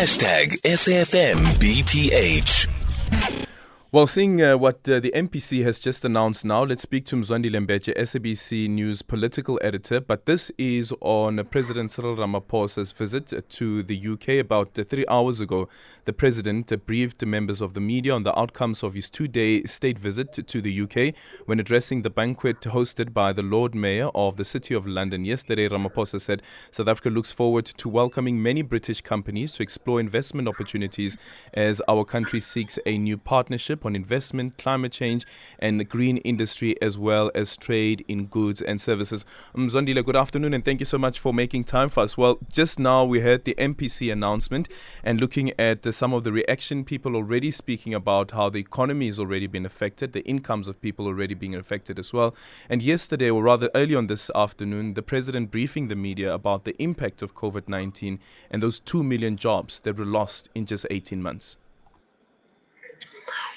Hashtag 0.00 0.56
SAFMBTH. 0.64 1.50
Well, 3.92 4.06
seeing 4.06 4.40
uh, 4.40 4.56
what 4.56 4.88
uh, 4.88 5.00
the 5.00 5.10
MPC 5.16 5.64
has 5.64 5.80
just 5.80 6.04
announced 6.04 6.44
now, 6.44 6.62
let's 6.62 6.82
speak 6.82 7.06
to 7.06 7.16
Mzwandile 7.16 7.66
Mbeje, 7.66 7.92
SABC 7.98 8.70
News 8.70 9.02
political 9.02 9.58
editor. 9.64 10.00
But 10.00 10.26
this 10.26 10.52
is 10.58 10.94
on 11.00 11.44
President 11.46 11.90
Cyril 11.90 12.14
Ramaphosa's 12.14 12.92
visit 12.92 13.32
to 13.48 13.82
the 13.82 14.08
UK. 14.10 14.28
About 14.38 14.78
uh, 14.78 14.84
three 14.84 15.04
hours 15.08 15.40
ago, 15.40 15.68
the 16.04 16.12
president 16.12 16.72
briefed 16.86 17.26
members 17.26 17.60
of 17.60 17.74
the 17.74 17.80
media 17.80 18.14
on 18.14 18.22
the 18.22 18.38
outcomes 18.38 18.84
of 18.84 18.94
his 18.94 19.10
two 19.10 19.26
day 19.26 19.64
state 19.64 19.98
visit 19.98 20.34
to 20.34 20.62
the 20.62 20.82
UK. 20.82 21.12
When 21.46 21.58
addressing 21.58 22.02
the 22.02 22.10
banquet 22.10 22.60
hosted 22.60 23.12
by 23.12 23.32
the 23.32 23.42
Lord 23.42 23.74
Mayor 23.74 24.10
of 24.14 24.36
the 24.36 24.44
City 24.44 24.72
of 24.72 24.86
London 24.86 25.24
yesterday, 25.24 25.68
Ramaphosa 25.68 26.20
said 26.20 26.42
South 26.70 26.86
Africa 26.86 27.10
looks 27.10 27.32
forward 27.32 27.64
to 27.64 27.88
welcoming 27.88 28.40
many 28.40 28.62
British 28.62 29.00
companies 29.00 29.54
to 29.54 29.64
explore 29.64 29.98
investment 29.98 30.46
opportunities 30.46 31.16
as 31.54 31.82
our 31.88 32.04
country 32.04 32.38
seeks 32.38 32.78
a 32.86 32.96
new 32.96 33.18
partnership 33.18 33.79
on 33.84 33.96
investment, 33.96 34.58
climate 34.58 34.92
change, 34.92 35.24
and 35.58 35.88
green 35.88 36.18
industry, 36.18 36.80
as 36.82 36.98
well 36.98 37.30
as 37.34 37.56
trade 37.56 38.04
in 38.08 38.26
goods 38.26 38.60
and 38.60 38.80
services. 38.80 39.24
Mzwandile, 39.54 40.04
good 40.04 40.16
afternoon, 40.16 40.54
and 40.54 40.64
thank 40.64 40.80
you 40.80 40.86
so 40.86 40.98
much 40.98 41.18
for 41.18 41.32
making 41.32 41.64
time 41.64 41.88
for 41.88 42.02
us. 42.02 42.16
Well, 42.16 42.38
just 42.52 42.78
now 42.78 43.04
we 43.04 43.20
heard 43.20 43.44
the 43.44 43.54
MPC 43.56 44.12
announcement 44.12 44.68
and 45.02 45.20
looking 45.20 45.52
at 45.58 45.86
uh, 45.86 45.92
some 45.92 46.12
of 46.12 46.24
the 46.24 46.32
reaction, 46.32 46.84
people 46.84 47.16
already 47.16 47.50
speaking 47.50 47.94
about 47.94 48.32
how 48.32 48.48
the 48.48 48.58
economy 48.58 49.06
has 49.06 49.18
already 49.18 49.46
been 49.46 49.66
affected, 49.66 50.12
the 50.12 50.24
incomes 50.26 50.68
of 50.68 50.80
people 50.80 51.06
already 51.06 51.34
being 51.34 51.54
affected 51.54 51.98
as 51.98 52.12
well. 52.12 52.34
And 52.68 52.82
yesterday, 52.82 53.30
or 53.30 53.42
rather 53.42 53.70
early 53.74 53.94
on 53.94 54.06
this 54.06 54.30
afternoon, 54.34 54.94
the 54.94 55.02
president 55.02 55.50
briefing 55.50 55.88
the 55.88 55.96
media 55.96 56.32
about 56.32 56.64
the 56.64 56.80
impact 56.82 57.22
of 57.22 57.34
COVID 57.34 57.68
19 57.68 58.18
and 58.50 58.62
those 58.62 58.80
2 58.80 59.02
million 59.02 59.36
jobs 59.36 59.80
that 59.80 59.96
were 59.96 60.04
lost 60.04 60.48
in 60.54 60.66
just 60.66 60.86
18 60.90 61.22
months. 61.22 61.56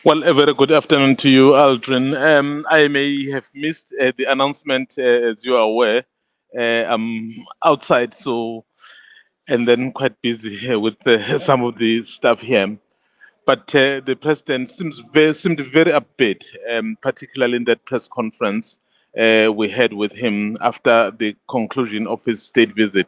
Well, 0.05 0.21
a 0.23 0.33
very 0.33 0.53
good 0.53 0.73
afternoon 0.73 1.15
to 1.17 1.29
you, 1.29 1.51
Aldrin. 1.51 2.13
Um, 2.21 2.65
I 2.69 2.89
may 2.89 3.31
have 3.31 3.49
missed 3.53 3.93
uh, 3.97 4.11
the 4.17 4.25
announcement, 4.25 4.95
uh, 4.97 5.01
as 5.01 5.45
you 5.45 5.55
are 5.55 5.61
aware. 5.61 6.03
Uh, 6.53 6.93
I'm 6.93 7.33
outside, 7.63 8.13
so 8.13 8.65
and 9.47 9.65
then 9.65 9.93
quite 9.93 10.21
busy 10.21 10.75
with 10.75 11.07
uh, 11.07 11.37
some 11.39 11.63
of 11.63 11.77
the 11.77 12.03
stuff 12.03 12.41
here. 12.41 12.77
But 13.45 13.73
uh, 13.73 14.01
the 14.01 14.17
president 14.19 14.69
seems 14.69 14.99
very, 14.99 15.33
seemed 15.33 15.61
very 15.61 15.93
upbeat, 15.93 16.43
um, 16.69 16.97
particularly 17.01 17.55
in 17.55 17.63
that 17.63 17.85
press 17.85 18.09
conference 18.09 18.79
uh, 19.17 19.53
we 19.55 19.69
had 19.69 19.93
with 19.93 20.11
him 20.11 20.57
after 20.59 21.11
the 21.11 21.33
conclusion 21.49 22.07
of 22.07 22.25
his 22.25 22.43
state 22.43 22.75
visit. 22.75 23.07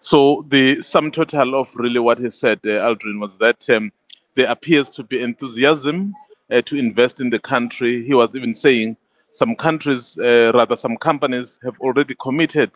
So 0.00 0.46
the 0.48 0.80
sum 0.80 1.10
total 1.10 1.54
of 1.54 1.76
really 1.76 2.00
what 2.00 2.18
he 2.18 2.30
said, 2.30 2.62
Aldrin, 2.62 3.20
was 3.20 3.36
that 3.36 3.68
um, 3.68 3.92
there 4.36 4.50
appears 4.50 4.88
to 4.92 5.02
be 5.04 5.20
enthusiasm 5.20 6.14
to 6.62 6.76
invest 6.76 7.20
in 7.20 7.30
the 7.30 7.38
country. 7.38 8.02
He 8.02 8.14
was 8.14 8.34
even 8.34 8.54
saying 8.54 8.96
some 9.30 9.54
countries, 9.54 10.18
uh, 10.18 10.52
rather 10.54 10.76
some 10.76 10.96
companies, 10.96 11.58
have 11.64 11.78
already 11.80 12.14
committed 12.20 12.72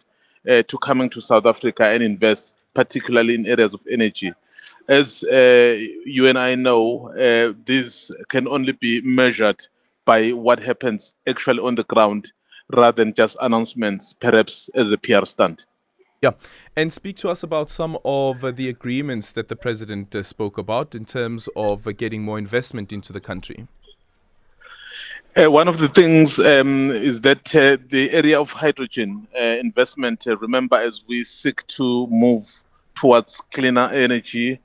uh, 0.48 0.62
to 0.62 0.78
coming 0.78 1.10
to 1.10 1.20
South 1.20 1.46
Africa 1.46 1.84
and 1.84 2.02
invest, 2.02 2.58
particularly 2.74 3.34
in 3.34 3.46
areas 3.46 3.74
of 3.74 3.82
energy. 3.90 4.32
As 4.88 5.24
uh, 5.24 5.76
you 6.04 6.26
and 6.26 6.38
I 6.38 6.54
know, 6.54 7.10
uh, 7.10 7.54
this 7.64 8.10
can 8.28 8.48
only 8.48 8.72
be 8.72 9.00
measured 9.00 9.66
by 10.04 10.30
what 10.30 10.60
happens 10.60 11.14
actually 11.26 11.60
on 11.60 11.74
the 11.74 11.84
ground 11.84 12.32
rather 12.72 13.04
than 13.04 13.14
just 13.14 13.36
announcements, 13.40 14.12
perhaps 14.12 14.70
as 14.74 14.92
a 14.92 14.98
PR 14.98 15.24
stunt. 15.24 15.66
Yeah, 16.22 16.30
and 16.74 16.90
speak 16.92 17.16
to 17.18 17.28
us 17.28 17.42
about 17.42 17.68
some 17.68 17.98
of 18.04 18.42
uh, 18.42 18.50
the 18.50 18.68
agreements 18.70 19.32
that 19.32 19.48
the 19.48 19.56
president 19.56 20.14
uh, 20.14 20.22
spoke 20.22 20.56
about 20.56 20.94
in 20.94 21.04
terms 21.04 21.48
of 21.54 21.86
uh, 21.86 21.92
getting 21.92 22.22
more 22.22 22.38
investment 22.38 22.92
into 22.92 23.12
the 23.12 23.20
country. 23.20 23.66
One 25.36 25.66
of 25.66 25.78
the 25.78 25.88
things 25.88 26.38
um, 26.38 26.92
is 26.92 27.20
that 27.22 27.44
the 27.46 28.08
area 28.12 28.40
of 28.40 28.52
hydrogen 28.52 29.26
investment, 29.34 30.26
remember, 30.26 30.76
as 30.76 31.04
we 31.08 31.24
seek 31.24 31.66
to 31.66 32.06
move 32.06 32.62
towards 32.94 33.40
cleaner 33.52 33.88
energy, 33.88 34.60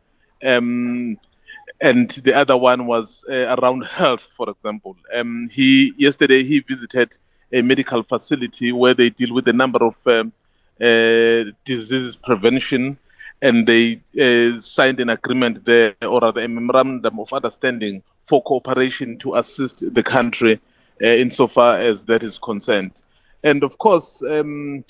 um, 0.46 1.18
and 1.82 2.12
the 2.12 2.34
other 2.36 2.56
one 2.56 2.86
was 2.86 3.26
around 3.28 3.84
health, 3.86 4.30
for 4.38 4.48
example. 4.48 4.96
Um, 5.12 5.50
he 5.52 5.94
yesterday 5.98 6.44
he 6.44 6.60
visited 6.60 7.18
a 7.52 7.64
medical 7.64 8.04
facility 8.04 8.72
where 8.72 8.94
they 8.94 9.10
deal 9.10 9.34
with 9.34 9.48
a 9.48 9.54
number 9.54 9.84
of 9.84 10.00
um, 10.06 10.32
disease 10.80 12.16
prevention, 12.16 12.98
and 13.42 13.68
they 13.68 14.02
uh, 14.20 14.60
signed 14.62 15.00
an 15.00 15.10
agreement 15.10 15.66
there, 15.66 15.96
or 16.02 16.24
a 16.24 16.48
memorandum 16.48 17.20
of 17.20 17.32
understanding 17.34 18.04
for 18.26 18.44
cooperation 18.44 19.18
to 19.18 19.36
assist 19.36 19.94
the 19.94 20.04
country 20.04 20.60
uh, 21.02 21.08
insofar 21.08 21.80
as 21.80 22.06
that 22.06 22.24
is 22.24 22.38
concerned. 22.38 22.92
And 23.44 23.64
of 23.64 23.78
course, 23.78 24.22
um, 24.22 24.84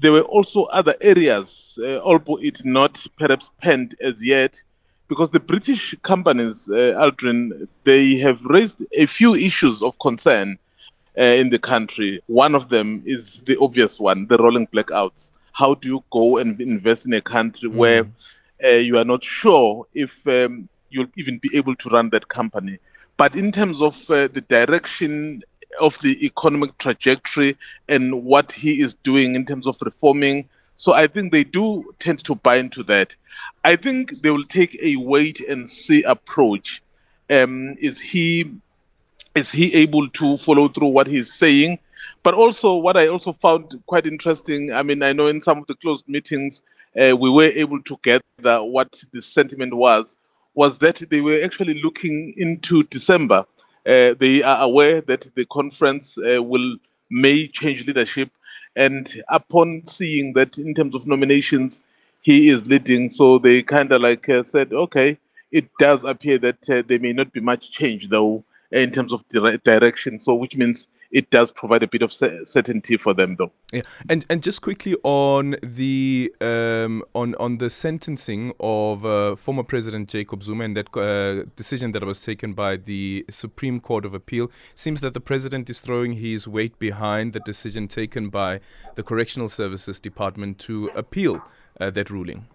there 0.00 0.12
were 0.12 0.22
also 0.22 0.64
other 0.64 0.94
areas, 1.00 1.78
uh, 1.82 1.98
albeit 1.98 2.64
not 2.64 3.04
perhaps 3.18 3.50
penned 3.60 3.96
as 4.00 4.22
yet, 4.22 4.62
because 5.08 5.30
the 5.30 5.40
British 5.40 5.94
companies, 6.02 6.68
uh, 6.70 6.94
Aldrin, 6.96 7.66
they 7.84 8.16
have 8.18 8.40
raised 8.44 8.84
a 8.92 9.06
few 9.06 9.34
issues 9.34 9.82
of 9.82 9.98
concern 9.98 10.58
uh, 11.18 11.22
in 11.22 11.50
the 11.50 11.58
country. 11.58 12.22
One 12.26 12.54
of 12.54 12.68
them 12.68 13.02
is 13.04 13.42
the 13.42 13.58
obvious 13.60 13.98
one, 13.98 14.26
the 14.26 14.38
rolling 14.38 14.68
blackouts. 14.68 15.32
How 15.52 15.74
do 15.74 15.88
you 15.88 16.04
go 16.10 16.38
and 16.38 16.60
invest 16.60 17.06
in 17.06 17.12
a 17.12 17.20
country 17.20 17.68
mm. 17.68 17.74
where 17.74 18.08
uh, 18.62 18.68
you 18.68 18.98
are 18.98 19.04
not 19.04 19.24
sure 19.24 19.86
if 19.94 20.26
um, 20.28 20.62
you'll 20.90 21.08
even 21.16 21.38
be 21.38 21.50
able 21.54 21.74
to 21.76 21.88
run 21.88 22.10
that 22.10 22.28
company? 22.28 22.78
But 23.16 23.34
in 23.34 23.50
terms 23.50 23.82
of 23.82 23.94
uh, 24.08 24.28
the 24.28 24.44
direction 24.48 25.42
of 25.80 25.98
the 26.02 26.24
economic 26.24 26.78
trajectory 26.78 27.56
and 27.88 28.24
what 28.24 28.52
he 28.52 28.80
is 28.80 28.94
doing 29.02 29.34
in 29.34 29.44
terms 29.44 29.66
of 29.66 29.76
reforming, 29.80 30.48
so 30.76 30.92
I 30.92 31.08
think 31.08 31.32
they 31.32 31.42
do 31.42 31.92
tend 31.98 32.22
to 32.24 32.36
buy 32.36 32.56
into 32.56 32.84
that. 32.84 33.14
I 33.64 33.74
think 33.74 34.22
they 34.22 34.30
will 34.30 34.44
take 34.44 34.78
a 34.80 34.94
wait 34.94 35.40
and 35.40 35.68
see 35.68 36.04
approach. 36.04 36.80
Um, 37.28 37.76
is 37.80 37.98
he 37.98 38.52
is 39.34 39.50
he 39.50 39.74
able 39.74 40.08
to 40.10 40.36
follow 40.38 40.68
through 40.68 40.88
what 40.88 41.06
he's 41.06 41.32
saying? 41.32 41.78
But 42.22 42.34
also, 42.34 42.76
what 42.76 42.96
I 42.96 43.06
also 43.08 43.32
found 43.32 43.80
quite 43.86 44.06
interesting, 44.06 44.72
I 44.72 44.82
mean, 44.82 45.02
I 45.02 45.12
know 45.12 45.28
in 45.28 45.40
some 45.40 45.58
of 45.58 45.66
the 45.66 45.74
closed 45.74 46.08
meetings, 46.08 46.62
uh, 47.00 47.16
we 47.16 47.30
were 47.30 47.44
able 47.44 47.80
to 47.82 47.98
gather 48.02 48.62
what 48.62 49.02
the 49.12 49.22
sentiment 49.22 49.74
was, 49.74 50.16
was 50.54 50.78
that 50.78 51.02
they 51.10 51.20
were 51.20 51.42
actually 51.44 51.80
looking 51.82 52.34
into 52.36 52.82
December. 52.84 53.46
Uh, 53.86 54.14
they 54.18 54.42
are 54.42 54.62
aware 54.62 55.00
that 55.02 55.30
the 55.34 55.44
conference 55.46 56.18
uh, 56.18 56.42
will 56.42 56.76
may 57.10 57.46
change 57.48 57.86
leadership, 57.86 58.30
and 58.76 59.22
upon 59.28 59.82
seeing 59.84 60.32
that 60.34 60.58
in 60.58 60.74
terms 60.74 60.94
of 60.94 61.06
nominations, 61.06 61.80
he 62.20 62.50
is 62.50 62.66
leading, 62.66 63.08
so 63.08 63.38
they 63.38 63.62
kind 63.62 63.92
of 63.92 64.02
like 64.02 64.28
uh, 64.28 64.42
said, 64.42 64.72
okay, 64.72 65.16
it 65.52 65.70
does 65.78 66.04
appear 66.04 66.36
that 66.38 66.68
uh, 66.68 66.82
there 66.86 66.98
may 66.98 67.12
not 67.12 67.32
be 67.32 67.40
much 67.40 67.70
change 67.70 68.08
though 68.08 68.44
in 68.70 68.90
terms 68.90 69.12
of 69.12 69.26
dire- 69.28 69.58
direction. 69.58 70.18
So, 70.18 70.34
which 70.34 70.56
means 70.56 70.86
it 71.10 71.30
does 71.30 71.50
provide 71.50 71.82
a 71.82 71.86
bit 71.86 72.02
of 72.02 72.12
certainty 72.12 72.96
for 72.96 73.14
them, 73.14 73.36
though. 73.38 73.50
Yeah, 73.72 73.82
and 74.08 74.26
and 74.28 74.42
just 74.42 74.60
quickly 74.60 74.94
on 75.02 75.56
the 75.62 76.34
um, 76.40 77.02
on 77.14 77.34
on 77.36 77.58
the 77.58 77.70
sentencing 77.70 78.52
of 78.60 79.04
uh, 79.04 79.36
former 79.36 79.62
President 79.62 80.08
Jacob 80.08 80.42
Zuma 80.42 80.64
and 80.64 80.76
that 80.76 80.96
uh, 80.96 81.48
decision 81.56 81.92
that 81.92 82.04
was 82.04 82.22
taken 82.22 82.52
by 82.52 82.76
the 82.76 83.24
Supreme 83.30 83.80
Court 83.80 84.04
of 84.04 84.14
Appeal, 84.14 84.50
seems 84.74 85.00
that 85.00 85.14
the 85.14 85.20
president 85.20 85.70
is 85.70 85.80
throwing 85.80 86.14
his 86.14 86.46
weight 86.46 86.78
behind 86.78 87.32
the 87.32 87.40
decision 87.40 87.88
taken 87.88 88.28
by 88.28 88.60
the 88.96 89.02
Correctional 89.02 89.48
Services 89.48 89.98
Department 90.00 90.58
to 90.58 90.90
appeal 90.94 91.42
uh, 91.80 91.90
that 91.90 92.10
ruling 92.10 92.46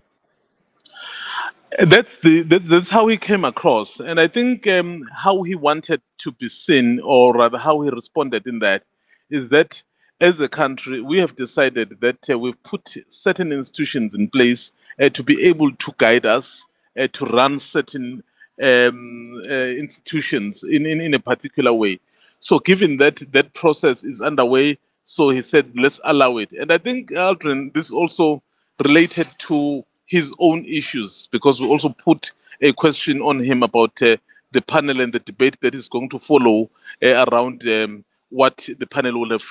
that's 1.88 2.17
the 2.19 2.44
that, 2.44 2.68
that's 2.68 2.89
how 2.89 3.07
he 3.07 3.18
came 3.18 3.45
across. 3.45 4.00
And 4.00 4.19
i 4.19 4.27
think 4.27 4.68
um, 4.68 5.03
how 5.15 5.44
he 5.44 5.56
wanted 5.56 6.01
to 6.19 6.31
be 6.33 6.50
seen 6.50 7.00
or 7.03 7.33
rather 7.36 7.57
how 7.57 7.81
he 7.81 7.89
responded 7.89 8.47
in 8.47 8.59
that 8.59 8.83
is 9.30 9.50
that 9.50 9.81
as 10.21 10.39
a 10.39 10.50
country 10.50 11.01
we 11.01 11.19
have 11.19 11.36
decided 11.36 11.97
that 12.01 12.30
uh, 12.30 12.39
we've 12.39 12.62
put 12.63 12.95
certain 13.09 13.51
institutions 13.51 14.15
in 14.15 14.30
place 14.30 14.71
uh, 15.01 15.09
to 15.09 15.24
be 15.24 15.44
able 15.45 15.71
to 15.77 15.94
guide 15.97 16.25
us 16.25 16.65
uh, 17.00 17.07
to 17.13 17.25
run 17.27 17.59
certain 17.59 18.24
um, 18.63 19.42
uh, 19.50 19.53
institutions 19.53 20.63
in, 20.63 20.86
in 20.86 21.01
in 21.01 21.13
a 21.15 21.19
particular 21.19 21.74
way. 21.74 22.00
So 22.39 22.59
given 22.59 22.97
that 22.97 23.24
that 23.33 23.53
process 23.53 24.03
is 24.03 24.21
underway 24.21 24.80
so 25.03 25.30
he 25.30 25.42
said 25.42 25.71
let's 25.75 26.00
allow 26.06 26.38
it. 26.38 26.51
And 26.53 26.71
i 26.71 26.77
think 26.77 27.12
aldrin 27.12 27.74
this 27.74 27.92
also 27.92 28.44
related 28.83 29.27
to 29.39 29.86
his 30.05 30.31
own 30.39 30.65
issues 30.65 31.27
because 31.31 31.61
we 31.61 31.67
also 31.67 31.89
put 31.89 32.31
a 32.61 32.73
question 32.73 33.21
on 33.21 33.39
him 33.39 33.63
about 33.63 34.01
uh, 34.01 34.17
the 34.51 34.61
panel 34.61 35.01
and 35.01 35.13
the 35.13 35.19
debate 35.19 35.57
that 35.61 35.75
is 35.75 35.89
going 35.89 36.09
to 36.09 36.19
follow 36.19 36.69
uh, 37.03 37.25
around 37.27 37.67
um, 37.67 38.03
what 38.29 38.67
the 38.79 38.85
panel 38.85 39.19
will 39.19 39.31
have 39.31 39.44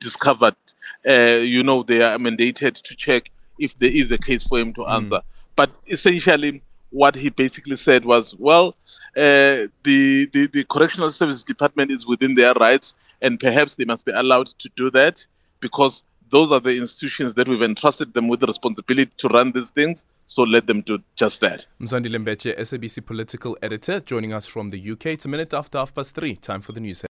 discovered. 0.00 0.56
Uh, 1.06 1.38
you 1.42 1.62
know, 1.62 1.82
they 1.82 2.02
are 2.02 2.18
mandated 2.18 2.82
to 2.82 2.94
check 2.96 3.30
if 3.58 3.78
there 3.78 3.90
is 3.90 4.10
a 4.10 4.18
case 4.18 4.44
for 4.44 4.58
him 4.58 4.72
to 4.74 4.84
hmm. 4.84 4.90
answer. 4.90 5.16
Mm. 5.16 5.22
But 5.56 5.70
essentially, 5.88 6.62
what 6.90 7.14
he 7.14 7.28
basically 7.28 7.76
said 7.76 8.04
was, 8.04 8.34
well, 8.38 8.76
uh, 9.16 9.66
the, 9.84 10.26
the 10.32 10.46
the 10.52 10.64
correctional 10.64 11.10
service 11.10 11.42
department 11.42 11.90
is 11.90 12.06
within 12.06 12.34
their 12.34 12.54
rights, 12.54 12.94
and 13.20 13.40
perhaps 13.40 13.74
they 13.74 13.84
must 13.84 14.04
be 14.04 14.12
allowed 14.12 14.46
to 14.58 14.70
do 14.76 14.90
that 14.92 15.24
because 15.60 16.04
those 16.30 16.52
are 16.52 16.60
the 16.60 16.76
institutions 16.76 17.34
that 17.34 17.48
we've 17.48 17.62
entrusted 17.62 18.12
them 18.14 18.28
with 18.28 18.40
the 18.40 18.46
responsibility 18.46 19.10
to 19.16 19.28
run 19.28 19.52
these 19.52 19.70
things. 19.70 20.04
So 20.26 20.42
let 20.42 20.66
them 20.66 20.82
do 20.82 20.98
just 21.16 21.40
that. 21.40 21.66
Mzwandile 21.80 22.18
Mbeje, 22.18 22.58
SABC 22.58 23.06
political 23.06 23.56
editor, 23.62 24.00
joining 24.00 24.32
us 24.34 24.46
from 24.46 24.70
the 24.70 24.90
UK. 24.92 25.06
It's 25.06 25.24
a 25.24 25.28
minute 25.28 25.54
after 25.54 25.78
half 25.78 25.94
past 25.94 26.14
three. 26.14 26.36
Time 26.36 26.60
for 26.60 26.72
the 26.72 26.80
news. 26.80 27.07